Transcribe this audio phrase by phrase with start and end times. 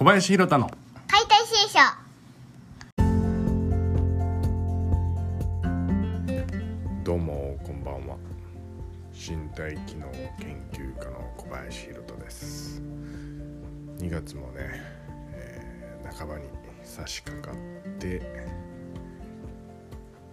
[0.00, 0.70] 小林弘太の。
[1.08, 1.78] 解体新書。
[7.04, 8.16] どうもこんばんは。
[9.12, 12.80] 身体機能研究家の小林弘人です。
[13.98, 14.80] 2月もね、
[15.34, 16.48] えー半ばに
[16.82, 18.22] 差し掛かって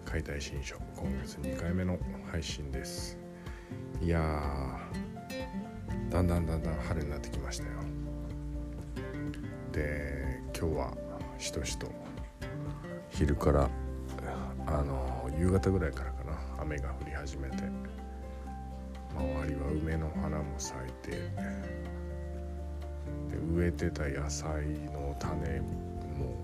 [0.05, 1.99] 解体新書今月2回目の
[2.31, 3.17] 配信です。
[4.01, 7.96] いやーだんだんだんだん春になってきましたよ
[9.77, 10.91] で今日は
[11.37, 11.85] しとしと
[13.11, 13.69] 昼から
[14.65, 17.57] あの夕方ぐらいからかな雨が降り始めて
[19.15, 21.21] 周りは梅の花も咲いてで
[23.55, 26.35] 植えてた野菜の種も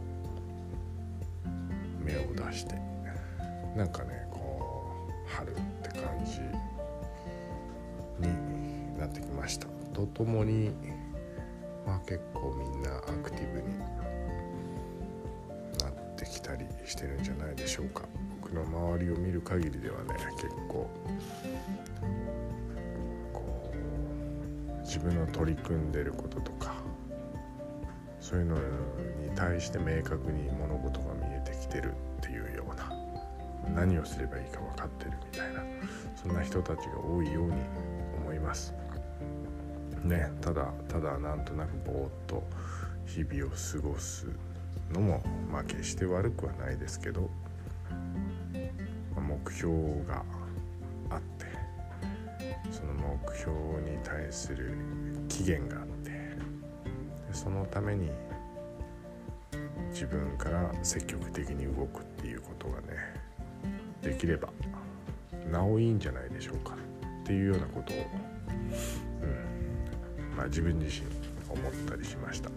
[2.04, 2.76] 芽を出して
[3.76, 6.40] なんかねこう春って感じ
[8.28, 9.66] になってきました。
[9.92, 10.72] とともに
[11.86, 13.80] まあ結構みんなアクティブに
[15.80, 18.04] なってきたりしてるんじゃないでしょうか
[18.42, 20.90] 僕の周りを見る限りではね結構
[23.34, 26.76] こう自分の取り組んでることとか
[28.20, 28.62] そういうのに
[29.36, 32.94] 対して明確に物事が見えてきてるっていうような
[33.76, 35.62] 何をすればいいか分かってるみたいな
[36.16, 37.54] そんな人たちが多いように
[38.18, 38.74] 思います。
[40.04, 42.44] ねただただなんとなくぼーっと
[43.06, 44.28] 日々を過ごす
[44.92, 47.30] のもまあ決して悪くはないですけど
[49.16, 49.74] まあ目標
[50.08, 50.24] が
[51.10, 51.46] あって
[52.72, 53.52] その目標
[53.90, 54.76] に対する
[55.30, 56.12] 期限があって
[57.32, 58.10] そのために
[59.92, 63.24] 自分から積極的に動くっていうことがね
[64.02, 64.50] できれば
[65.52, 66.76] なおいいんじゃないでしょうか
[67.24, 68.33] っていうようなことを、
[70.44, 71.08] あ、自分自身
[71.50, 72.50] 思ったりしました。
[72.50, 72.52] っ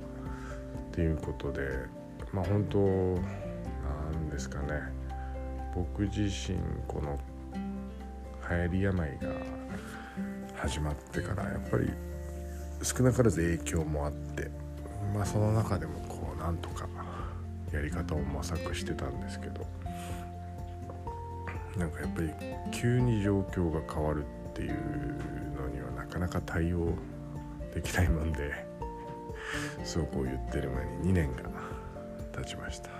[0.92, 1.60] ていうことで
[2.32, 4.80] まあ本当なんですかね
[5.74, 7.18] 僕自身この
[8.48, 9.28] 流行り病が
[10.56, 11.90] 始まってからやっぱり
[12.82, 14.50] 少なからず影響もあって
[15.14, 16.88] まあその中でもこうなんとか
[17.72, 19.66] やり方を模索してたんですけど
[21.76, 22.30] なんかやっぱり
[22.72, 24.72] 急に状況が変わるっていう
[25.60, 26.94] のにはなかなか対応
[27.76, 28.66] できないもんで
[29.84, 31.42] そうこう言ってる前に2年が
[32.32, 32.88] 経ちました。
[32.88, 32.92] っ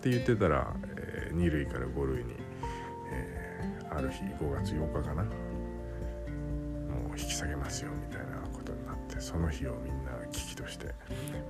[0.00, 2.34] て言ってたら、え2類から5類に、
[3.12, 3.44] えー
[3.96, 5.30] ある日5月8日かなも
[7.14, 10.92] う引き下げますよみたいなことになってその日をみんな危機として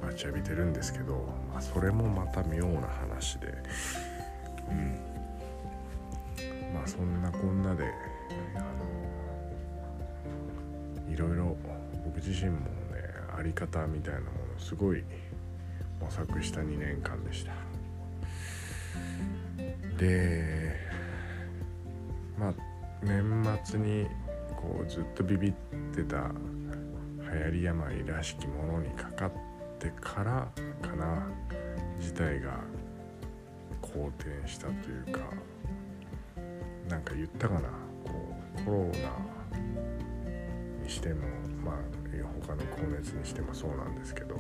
[0.03, 3.55] 待ちわびてるんですけど、まあ、それもまた妙な話で
[4.69, 5.01] うん。
[6.75, 7.85] まあそんなこんなで
[8.57, 8.59] あ
[11.07, 11.57] のいろいろ
[12.05, 12.67] 僕自身もね
[13.37, 15.03] あり方みたいなものすごい
[16.01, 17.53] 模索した2年間でした。
[19.99, 20.77] で
[22.39, 22.55] まあ
[23.03, 24.07] 年末に
[24.57, 25.53] こうずっとビビっ
[25.95, 26.31] てた
[27.33, 29.33] 流行り病らしきものにかかっ
[29.79, 30.49] てから
[30.83, 31.27] かな
[32.01, 32.61] 事態が
[33.81, 35.21] 好転したというか
[36.89, 37.61] なんか言ったかな
[38.05, 38.93] こうコロナ
[40.83, 41.23] にしても
[41.65, 42.05] まあ
[42.47, 44.35] 他の高熱にしてもそうなんですけど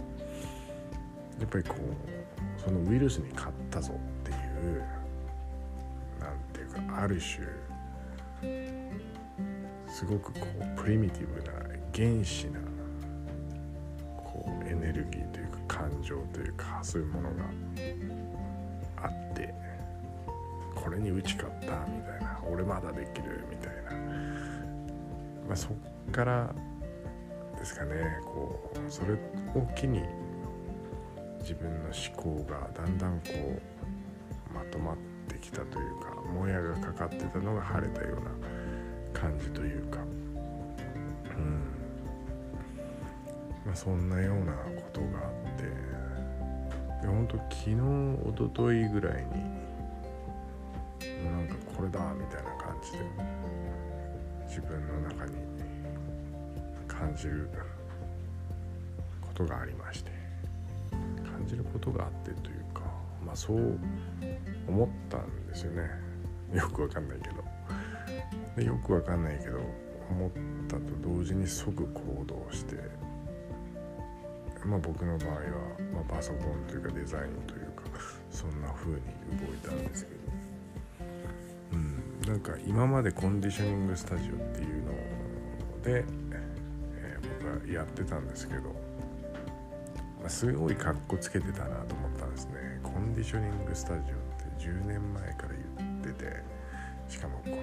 [1.41, 4.85] やっぱりこうそのウイルスに勝ったぞっていう
[6.21, 7.47] なんていうかある種
[9.89, 11.53] すごくこうプリミティブな
[11.95, 12.61] 原始な
[14.17, 17.45] こうエネルギーというか感情というかそういうものが
[19.03, 19.55] あって
[20.75, 23.93] これに打ち勝ったみたいな俺まだできるみたいな、
[25.49, 26.55] まあ、そっから
[27.65, 28.21] ですかね。
[28.27, 29.19] こうそれを
[29.75, 30.03] 機に
[31.41, 33.31] 自分の思考がだんだんこ
[34.51, 34.97] うまとまっ
[35.29, 40.01] てきたというかもやがかかってたのが晴れたような感じというか。
[40.01, 41.63] うん。
[43.65, 45.65] まあそんなようなことがあって。
[47.01, 47.77] で本当昨日一
[48.57, 49.31] 昨日ぐらいに
[51.25, 52.99] なんかこれだみたいな感じで
[54.49, 55.54] 自分の中に
[56.99, 57.49] 感じる
[59.21, 60.11] ことがありまして
[60.91, 62.83] 感じることがあってというか
[63.25, 63.79] まあそう
[64.69, 65.91] 思ったんですよね。
[66.53, 67.35] よくわかんないけど。
[68.57, 69.59] でよくわかんないけど
[70.11, 70.31] 思っ
[70.69, 72.77] たと同時に即行動して
[74.65, 75.41] まあ僕の場合は、
[75.93, 77.83] まあ、パソコンというかデザインというか
[78.31, 78.99] そんな風に
[79.41, 80.17] 動いたんですけど。
[81.73, 86.05] うんなんか今までコンディショニングスタジオっていうので、
[87.45, 88.75] えー僕はやってたんですけど
[90.29, 92.81] すごいかっこつけてたなと思ったんですね。
[92.83, 96.43] コンディショニングスタジオって10年前から言ってて
[97.11, 97.57] しかもこの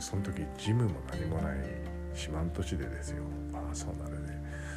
[0.00, 1.58] その時ジムも何もない
[2.14, 3.24] 四万十市でですよ。
[3.52, 4.32] パーソナルで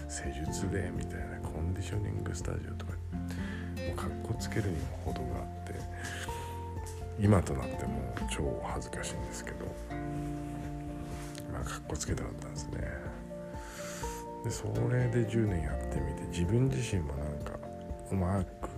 [0.10, 5.76] 施術でみたいなコンディショニングスタジオとかもうかっこつけるにも程があって
[7.20, 9.58] 今となっても超恥ずかしいんですけど
[11.54, 13.11] まあかっこつけたかったんですね。
[14.44, 17.60] でそれで10年やってみて自分自身もなんか
[18.12, 18.70] うまく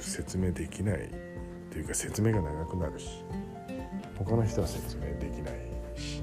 [0.00, 1.08] 説明できない
[1.70, 3.22] というか説明が長くなるし
[4.18, 5.68] 他の人は説明できない
[6.00, 6.22] し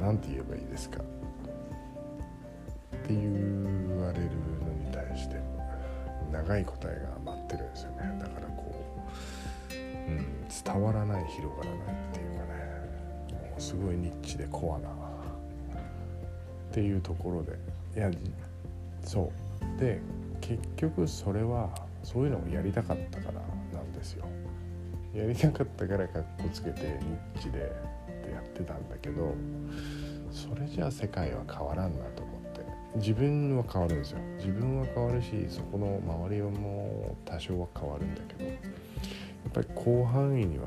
[0.00, 1.00] 何、ね、て言えばいいですか。
[1.00, 1.02] っ
[3.06, 4.30] て言われる
[4.64, 5.36] のに対して
[6.32, 8.18] 長い答えが待ってるんですよね。
[8.20, 8.72] だからこ
[9.70, 13.50] う、うん、伝わらない広がらないっていうかね。
[13.50, 14.99] もうすごいニッチでコアな
[16.70, 17.58] っていうところで。
[17.96, 18.10] いや
[19.02, 19.32] そ
[19.76, 19.80] う。
[19.80, 20.00] で
[20.40, 21.68] 結局それは
[22.02, 23.32] そういうのをやりたかったから
[23.72, 24.24] なんですよ。
[25.14, 29.34] やりたかったからかっこつけてニッチでってやってたんだけど
[30.30, 32.60] それじゃあ世界は変わらんなと思って。
[32.96, 34.18] 自分は変わるんですよ。
[34.38, 40.66] 自分は変わるしそこの周りはもう多少は変わるんだけどやっぱり広範囲には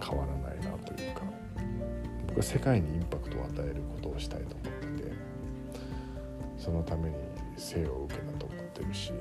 [0.00, 1.22] 変わらないなというか
[2.28, 4.61] 僕は世界にインパクトを与えることをしたいと
[6.62, 7.16] そのために
[7.56, 9.12] 生を受けたと思ってるし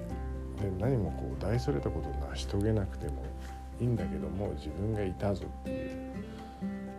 [0.62, 3.24] で何もこう大それたことを成し遂げなくても
[3.80, 5.90] いいんだけども自分がいたぞっていう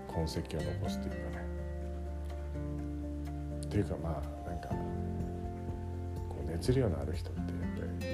[0.08, 1.46] 痕跡を残すというかね。
[3.64, 4.68] っていうかまあなんか
[6.28, 7.50] こう熱量のある人ってやっ
[8.00, 8.06] ぱ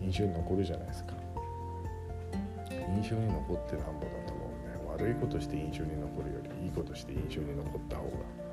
[0.00, 1.14] り印象に残るじゃないですか。
[2.70, 8.45] 印象に残ってなんぼだと思うんで悪いことして印象に残るよりいいことして印象に残った方が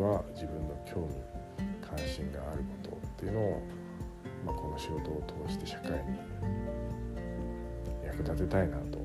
[0.00, 1.14] は自分の興味
[1.80, 3.62] 関心があることっていうのを
[4.44, 5.98] まあ、この仕事を通して社会に
[8.06, 8.98] 役立てたいなと。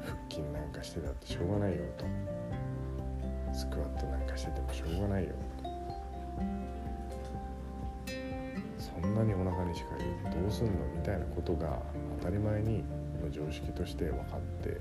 [0.00, 2.04] 腹筋なんかしてたってしょうがないよと。
[3.54, 5.30] スクワットなんかしててもしょうがないよ
[8.78, 11.80] そんなにお腹にしか入れてどうすんのみたいなことが
[12.18, 12.82] 当たり前に
[13.22, 14.80] の常識として分かって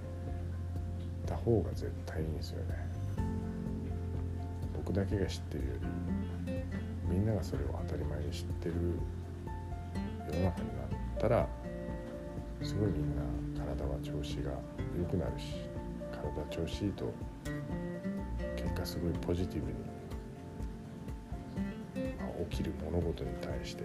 [1.28, 2.93] た方が絶対いいんですよね。
[4.86, 5.70] 僕だけが知ってるよ
[6.48, 6.54] り
[7.10, 8.76] みんながそれを当たり前に知ってる
[10.32, 10.88] 世の中になっ
[11.20, 11.48] たら
[12.62, 13.24] すごいみんな
[13.58, 14.52] 体は調子が
[14.98, 15.56] 良くなるし
[16.12, 17.14] 体調子いいと
[18.56, 19.78] 結果すごいポジティブに、
[22.18, 23.84] まあ、起きる物事に対して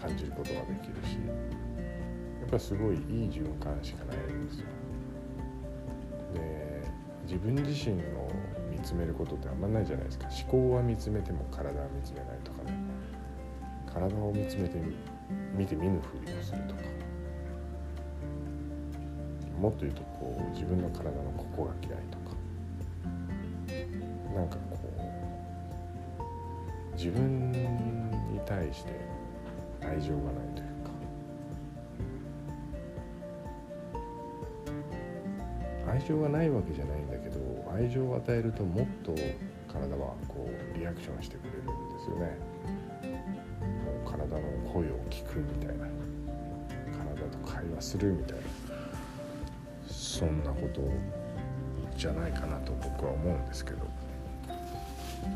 [0.00, 1.18] 感じることができるし
[2.40, 4.66] やっぱすごいいい循環しかないんですよ。
[6.34, 6.82] で
[7.24, 8.30] 自分自身の
[8.86, 10.28] つめることってあんまないじゃないですか。
[10.28, 12.72] 思考は見つめても体は見つめないとかね。
[13.92, 14.80] 体を見つめて
[15.56, 16.82] 見て見ぬふりをするとか。
[19.60, 22.36] もっと言うとこう自分の体のここが嫌いとか。
[24.36, 24.78] なんかこ
[26.92, 27.58] う自分に
[28.46, 28.92] 対して
[29.82, 30.65] 愛情がないという
[35.88, 37.38] 愛情がないわけじゃないんだけど
[37.74, 39.14] 愛情を与えるともっと
[39.72, 41.72] 体はこうリアクションしてくれるんで
[42.04, 42.38] すよね。
[43.84, 45.86] もう体の声を聞くみたいな。
[46.96, 48.42] 体と会話するみたいな。
[49.86, 50.80] そんなこと
[51.96, 53.78] じゃないかなと僕は思うんですけど、
[55.24, 55.32] うん。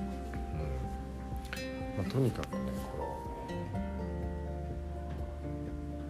[1.96, 2.60] まあ、とにかくね
[2.92, 2.98] こ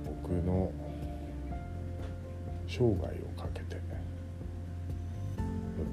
[0.06, 0.72] の僕の
[2.68, 3.69] 生涯をかけて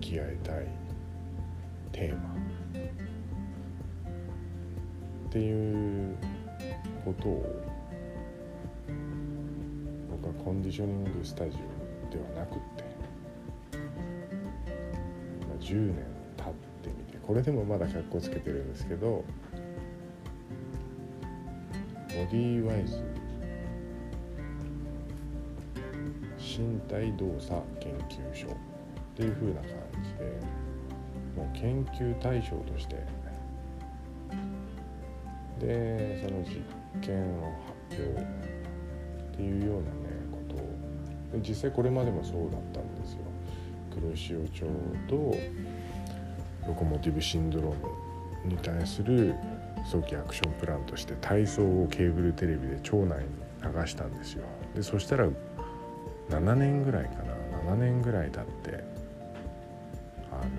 [0.08, 0.68] き合いたい
[1.92, 2.36] テーマ。
[5.28, 6.16] っていう
[7.04, 7.66] ことを
[10.10, 12.86] 僕はコンディショニングスタジオではなくって、
[15.60, 16.06] 10年
[16.38, 19.26] 経ってみてこれでもまだ格好つけてるんですけどボ
[22.10, 23.04] ディーワイズ
[26.38, 28.50] 身体動作研究所っ
[29.16, 30.40] ていう風な感じで
[31.36, 32.98] もう研究対象として。
[35.60, 36.62] でその実
[37.02, 37.52] 験を
[37.90, 38.26] 発表っ
[39.36, 39.92] ていうようなね
[40.32, 41.40] ことを。
[41.42, 43.20] で実際これまでもそうだったんですよ。
[43.92, 44.66] 黒潮町
[45.08, 45.36] と
[46.68, 49.34] ロコモティブシンドロームに対する
[49.84, 53.26] 早期アクションプランとして体操をケーブルテレビで町内に
[53.64, 54.44] 流したんですよ。
[54.76, 55.28] でそしたら
[56.30, 57.34] 7年ぐらいかな。
[57.74, 58.84] 7年ぐらい経って
[60.42, 60.50] あの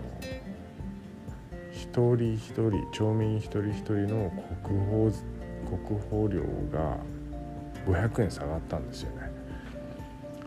[1.73, 4.31] 一人一人町民一人一人の
[4.63, 5.11] 国宝
[5.87, 6.43] 国宝料
[6.73, 6.97] が
[7.87, 9.31] 500円下がったんですよね。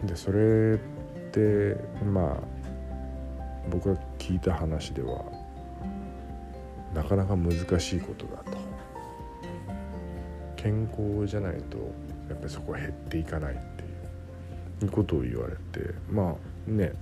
[0.03, 0.77] でそれっ
[1.31, 2.61] てまあ
[3.69, 5.23] 僕が聞いた話では
[6.93, 8.57] なかなか難しいことだと
[10.55, 11.77] 健康じゃないと
[12.29, 13.57] やっぱりそこは減っていかないっ
[14.79, 16.35] ていうことを言われてま
[16.67, 16.93] あね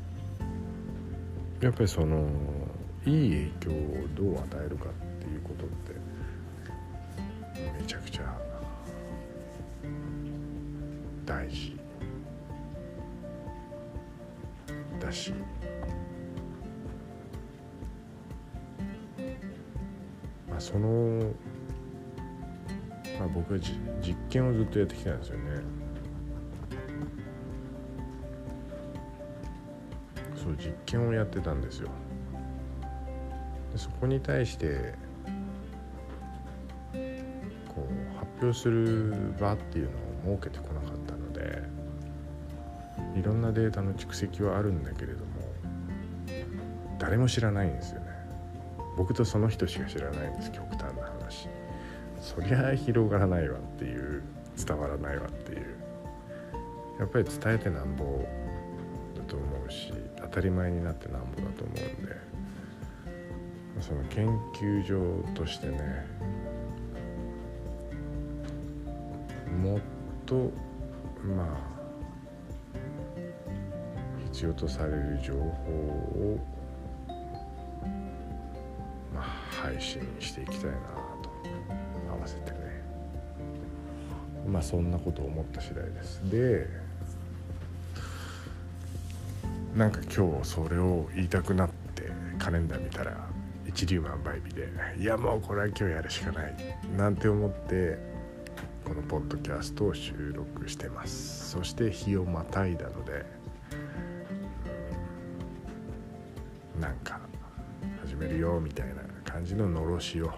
[1.61, 2.25] やっぱりその
[3.05, 5.93] いい影響をどう与えるかっていうことって
[7.77, 8.37] めちゃくちゃ
[11.25, 11.75] 大事
[15.01, 15.33] だし
[20.49, 21.33] まあその
[23.19, 25.78] まあ僕は実験をずっとやってきたんですよね。
[30.59, 31.89] 実験をやってたんですよ。
[33.71, 34.93] でそこに対して
[37.67, 39.89] こう発表する場っていう
[40.25, 41.63] のを設けてこなかったので
[43.19, 45.25] いろんなデータの蓄積はあるんだけれども
[46.99, 48.07] 誰も知らないんですよね。
[48.97, 51.47] 僕とその人しか知らないんです極端な話。
[52.19, 54.21] そりゃ広がらないわっていう
[54.57, 55.79] 伝わらないわっていう。
[56.99, 58.03] やっぱり伝えてなんぼ
[59.29, 62.29] と思うし当たり前になってなんぼだと思うんで。
[63.81, 66.05] その研究所としてね
[69.61, 69.79] もっ
[70.25, 70.51] と
[71.23, 71.79] まあ
[74.25, 76.39] 必要とされる情報を、
[79.13, 79.23] まあ、
[79.63, 80.77] 配信していきたいな
[81.21, 81.29] と
[82.11, 82.57] 合わせてね。
[84.47, 86.19] まあそんなことを思った次第です。
[86.29, 86.67] で
[89.79, 93.15] なんか今日それを言いたくなってカレンダー見たら
[93.65, 94.67] 一粒万倍日で
[94.99, 96.55] いやもうこれは今日やるしかない
[96.97, 97.97] なんて思って
[98.83, 101.51] このポッドキャストを収録してます。
[101.51, 103.25] そして日をまたいだので
[106.77, 107.21] なんか
[108.01, 110.29] 始めるよみたいな感じののろしを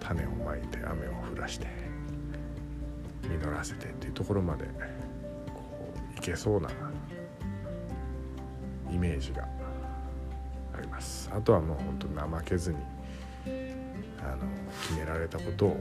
[0.00, 1.66] 種をまいて雨を降らして
[3.24, 4.64] 実らせてっていうところまで
[5.52, 6.70] こういけそうな
[8.90, 9.46] イメージが
[10.76, 12.78] ありますあとはもう本当怠けずに
[14.20, 14.38] あの
[14.82, 15.80] 決められたことを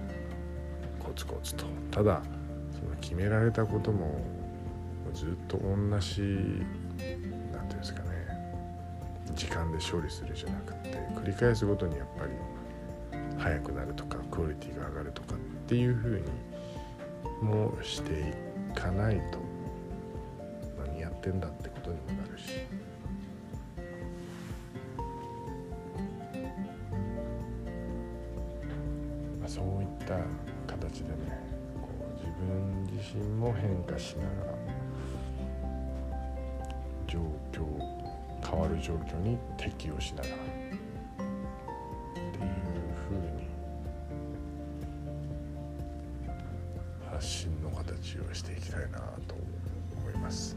[1.00, 2.22] コツコツとただ
[2.72, 4.22] その決められたことも
[5.14, 6.00] ずっと同じ何て
[7.00, 8.08] 言うんですかね
[9.36, 12.32] 時間で処理するじゃなくて繰り返すごとにやっぱり
[13.38, 15.38] 速くなるとかクオリティが上がるとかっ
[15.68, 16.24] ていうふうに
[17.42, 18.34] もして
[18.72, 19.40] いかないと
[20.86, 22.77] 何やってんだってことにもなるし。
[30.08, 30.18] た
[30.66, 31.16] 形でね
[31.76, 32.48] こう自分
[32.86, 34.58] 自身も変化しながら
[37.06, 37.20] 状
[37.52, 37.66] 況
[38.50, 40.44] 変わる状況に適応しながらって
[42.40, 42.46] いう
[43.10, 43.46] ふうに
[47.12, 49.44] 発信の形をしていきたいなと思
[50.12, 50.56] います。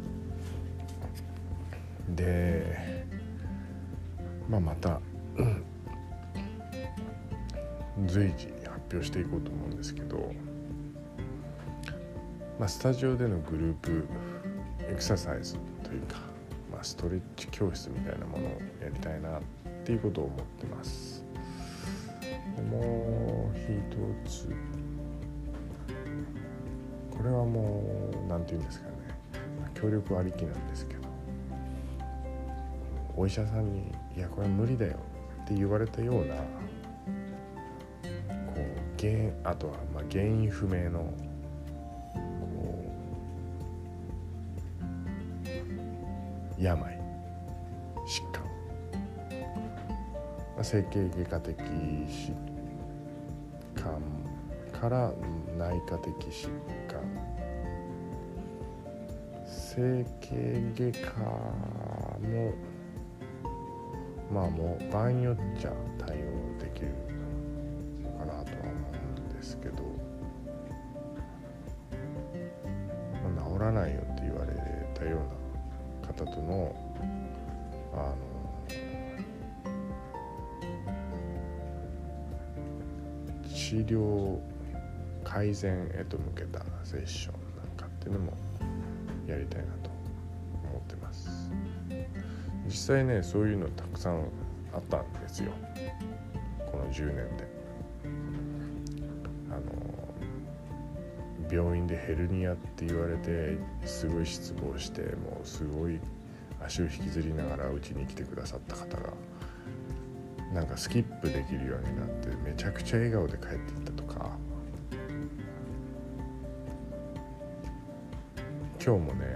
[2.10, 3.04] で、
[4.48, 5.00] まあ、また、
[8.06, 8.59] 随時
[8.92, 10.32] 表していこうと思うんですけど、
[12.58, 14.06] まあ、スタジオでのグループ
[14.88, 16.18] エクササイズというか、
[16.70, 18.50] まあ、ストレッチ教室みたいなものを
[18.82, 19.42] やりたいなっ
[19.84, 21.24] ていうことを思ってます。
[22.56, 24.48] でもう一つ
[27.10, 28.92] これはもう何て言うんですかね
[29.74, 31.00] 協力ありきなんですけど
[33.16, 34.96] お医者さんに「いやこれは無理だよ」
[35.44, 36.34] って言われたような
[39.00, 41.14] 原あとはまあ原因不明のこ
[46.58, 46.98] う病
[48.06, 48.50] 疾患、ま
[50.60, 52.34] あ、整形外科的疾
[53.74, 54.02] 患
[54.78, 55.10] から
[55.56, 56.50] 内科的疾
[56.86, 57.00] 患。
[59.46, 61.22] 整形外科
[62.28, 62.52] も
[64.32, 66.20] まあもう場合によっちゃ対応
[66.58, 67.09] できる。
[83.70, 84.36] 治療
[85.22, 88.32] 改善へと向けたセッションなんかっていうのも
[89.28, 89.90] やりたいなと
[90.64, 91.52] 思ってます。
[92.66, 94.24] 実際ねそういうのたくさん
[94.74, 95.52] あったんですよ。
[96.66, 97.48] この10年で。
[99.52, 99.62] あの
[101.48, 106.00] 病院でヘルニアって言われてすごい失望してもうすごい
[106.60, 109.12] 足を引きずりながらうちに来てくださった方が
[110.52, 114.30] なんかスキップできるようになってめちゃくちゃ笑顔で帰っていったとか。
[118.82, 119.26] 今日もね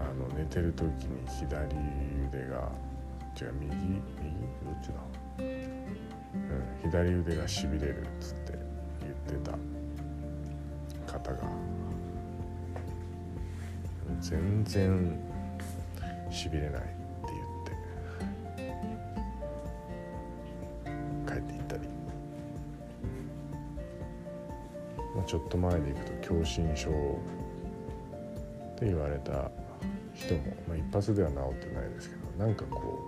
[0.00, 1.76] あの寝てる時に左
[2.28, 2.72] 腕が
[3.38, 4.00] 違う右右？
[4.64, 4.94] どっちだ、
[5.38, 8.58] うん、左腕がしびれるっつって
[9.02, 11.38] 言ってた方が。
[14.20, 15.18] 全然
[16.30, 16.93] しびれない。
[25.34, 26.92] ちょっと前でいくと狭心症っ
[28.78, 29.50] て言われた
[30.14, 33.00] 人も、まあ、一発では治ってないですけどなんかこ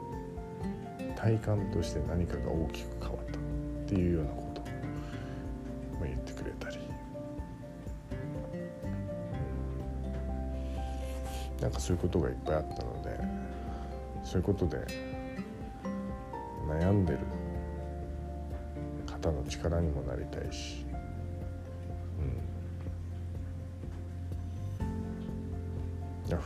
[0.99, 3.43] う体感として何かが大きく変わったっ
[3.87, 4.65] ていうようなことを、
[6.05, 6.79] 言ってくれたり、
[11.57, 13.21] うん、なんかそういうことがいっぱいあったので
[14.25, 14.85] そういうことで
[16.69, 17.21] 悩んでる
[19.07, 20.86] 方の力にもなりたいし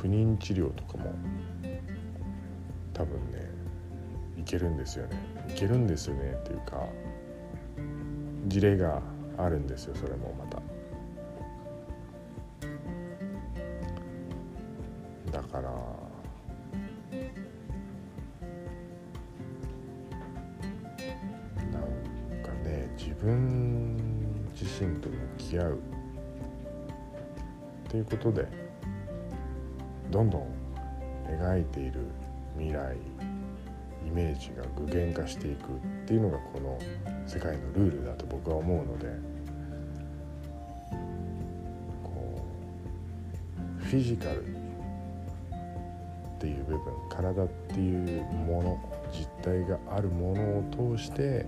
[0.01, 1.13] 不妊治療とかも
[2.95, 3.51] 多分ね
[4.39, 5.17] いけるんですよね。
[5.47, 6.89] いけるんですよねっていうか
[8.47, 9.03] 事例が
[9.37, 10.63] あるんですよそれもまた。
[15.31, 15.71] だから
[21.71, 21.83] なん
[22.43, 23.97] かね自分
[24.59, 25.79] 自身と向き合う
[27.89, 28.70] っていうことで
[30.11, 30.47] どんどん
[31.29, 32.01] 描いている
[32.57, 32.97] 未来
[34.07, 36.79] イメージが具現化していくっていうのがこの
[37.27, 39.07] 世界のルールだと僕は思うので
[42.03, 42.43] こ
[43.81, 48.79] うフィジカルっていう部分体っていうもの
[49.13, 51.47] 実体があるものを通して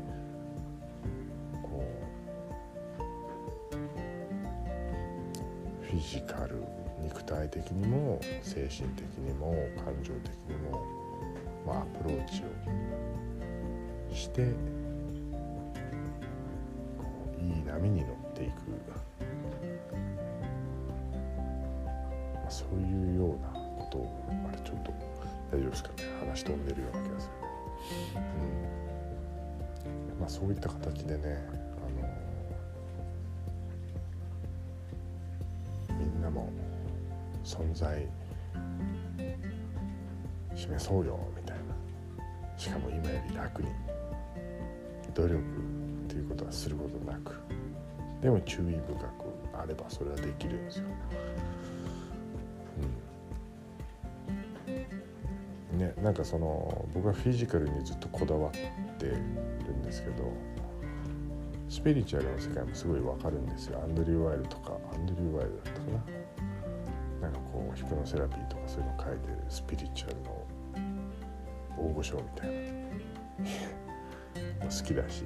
[1.63, 1.83] こ
[5.81, 6.63] うフィジカル
[7.33, 10.85] 体的にも精神的にも感情的にも、
[11.67, 14.53] まあ、アプローチをして
[16.99, 17.05] こ
[17.39, 18.53] ういい波に乗っていく、
[22.35, 24.93] まあ、そういうようなことをあれちょっと
[25.51, 25.95] 大丈夫ですかね。
[26.21, 27.31] 話飛んでるような気がす
[28.15, 28.21] る、
[30.15, 30.21] うん。
[30.21, 31.49] まあ、そういった形でね
[37.53, 38.07] 存在
[40.55, 41.63] 示そうよみたいな。
[42.57, 43.69] しかも今より楽に
[45.15, 45.41] 努力っ
[46.09, 47.35] ていうことはすることなく。
[48.23, 50.85] でも注意深くあればそれはできるんですよ。
[55.73, 58.53] うん、ねなんかその僕はフィジカルにずっとこだわっ
[58.99, 60.33] てるんですけど
[61.69, 63.81] スピリチュアルの世界もすごいわかるんですよ。
[63.83, 66.52] アンドリュー・ワイルとかアンドリュー・ワイルだったかな。
[67.23, 70.47] なんかこうヒプノセラピーとかそういうの書いてるスピリチュアルの
[71.79, 72.53] 大御所みたいな。
[74.69, 75.25] 好きだし、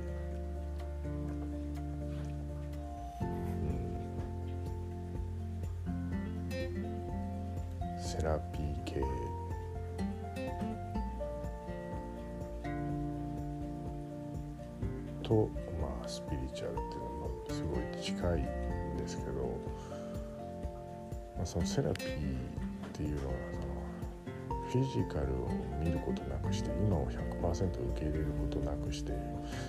[24.83, 25.49] フィジカルを
[25.83, 29.13] 見ることなくして今を100%受け入れることなくして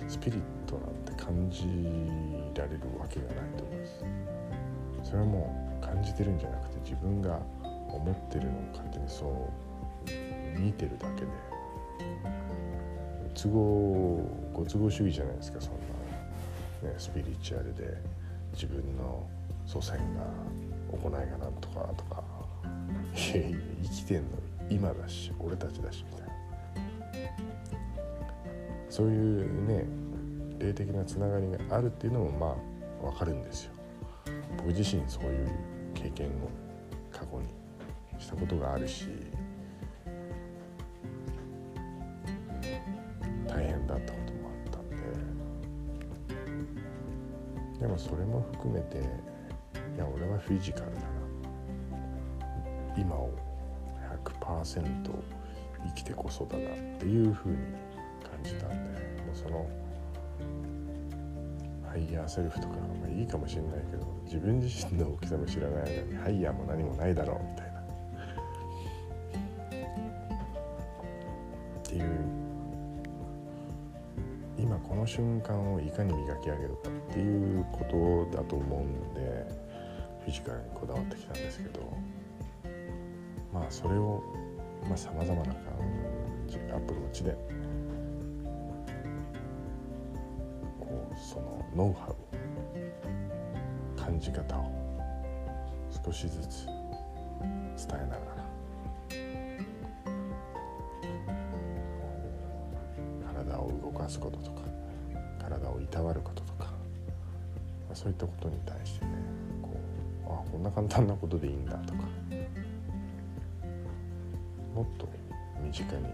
[0.06, 1.64] スピリットなんて感じ
[2.54, 4.04] られるわけがないと思います。
[5.04, 11.26] それはもう感じてるんじゃなくて自分が思ってるのを勝手にそう見てるだけで。
[13.40, 14.20] 都合
[14.52, 15.74] ご都合主義じゃないですかそん
[16.82, 17.96] な、ね、スピリチュアルで
[18.52, 19.24] 自分の
[19.64, 20.24] 祖先が
[20.90, 22.22] 行いがなんとかとか。
[23.14, 23.44] いや
[23.82, 24.57] 生きてんのに。
[24.70, 26.28] 今だし俺たちだしみたいな。
[28.90, 29.84] そういうね
[30.58, 32.56] 霊的なつながりがあるっていうのもま
[33.02, 33.72] あ分かるんですよ。
[34.56, 35.48] 僕自身そういう
[35.94, 36.30] 経験を
[37.10, 37.48] 過去に
[38.18, 39.08] したことがあるし
[43.46, 44.96] 大変だったこともあったんで。
[47.80, 49.00] でもそれも含めてい
[49.98, 51.06] や俺はフィジカルだな。
[52.96, 53.27] 今を
[54.48, 55.10] 100%
[55.86, 57.56] 生きてこそだなっていうふうに
[58.22, 59.00] 感じたんで
[59.34, 59.68] その
[61.86, 67.78] ハイヤーセルフとか、まあ、いいかもしれないけど自分自身の大きさも知らない間にハイヤーも何もないだろうみたいな。
[71.78, 72.04] っていう
[74.58, 79.46] 今この瞬間をいかに磨き上げるかっていうことだと思うんで
[80.24, 81.87] フィジカルにこだわってきたんですけど
[83.58, 84.22] まあそれを
[84.94, 85.62] さまざ、まな感
[86.46, 87.36] じアプルウォッチで
[90.80, 94.72] こうそのノウハウ感じ方を
[96.04, 96.76] 少しずつ伝
[97.94, 98.48] えながら
[103.44, 104.62] 体を動かすこととか
[105.40, 106.72] 体をいたわることとかま
[107.92, 109.12] あそういったことに対してね
[109.60, 109.76] こ
[110.28, 112.07] うあこんな簡単なことでいいんだとか
[115.68, 116.06] 身近に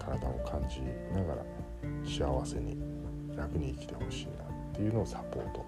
[0.00, 0.80] 体を感じ
[1.14, 1.42] ながら
[2.04, 2.76] 幸せに
[3.36, 5.64] 楽に生きてほしいなっていうのをサポート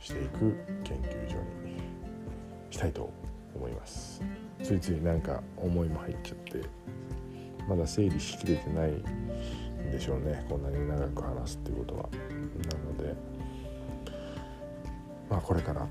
[0.00, 1.76] していく研究所に
[2.70, 3.12] したいと
[3.54, 4.22] 思います。
[4.62, 6.62] ついついなんか思いも入っちゃって
[7.68, 12.02] まだ整理しきれてないんでしょうねこんなに長く話すっていうことは。
[12.02, 13.14] なので
[15.28, 15.86] まあこれから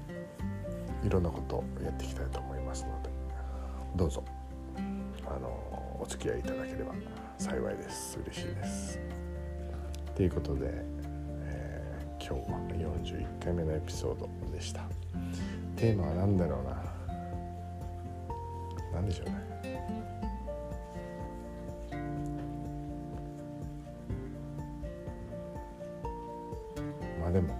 [1.04, 3.10] いろんなことをやっていきたいと思いますので。
[3.96, 4.24] どうぞ。
[6.00, 6.94] お付き合いいただければ
[7.38, 8.20] 幸いです。
[8.20, 9.00] 嬉しいです。
[10.16, 10.70] ということで、
[11.44, 12.58] えー、今日は
[13.10, 14.82] 41回目のエピソードでした。
[15.76, 16.84] テーマは何だろうな。
[18.94, 19.48] 何でしょうね。
[27.22, 27.54] まあでも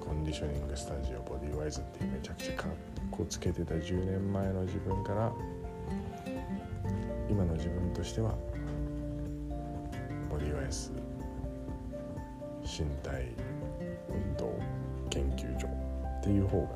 [0.00, 2.70] コンディショニングスタジオボディワイズっていうめちゃくちゃかっ
[3.10, 5.32] こつけてた10年前の自分から
[7.30, 8.34] 今の自分としては
[10.28, 10.90] ボディワイズ
[12.62, 13.28] 身体
[14.08, 14.52] 運動
[15.08, 16.68] 研究所っていう方が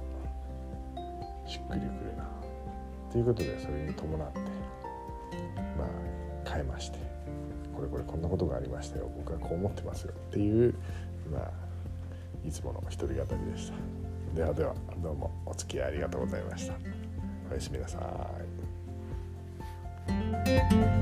[1.49, 2.25] しっくりくるな。
[3.11, 4.38] ということでそれに伴って
[5.77, 6.99] まあ変えまして
[7.75, 9.11] これこれこんなことがありましたよ。
[9.17, 10.12] 僕はこう思ってますよ。
[10.14, 10.75] っていう
[11.33, 11.51] まあ
[12.47, 13.17] いつもの一人語り
[13.53, 13.75] でした。
[14.37, 16.75] ではではどうもお付き合いありがとうございました。
[17.51, 18.44] おやすみなさい。
[20.55, 20.94] thank you